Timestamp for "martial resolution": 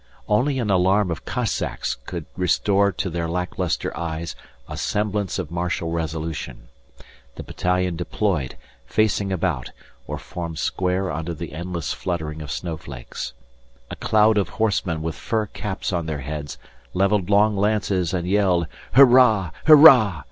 5.51-6.69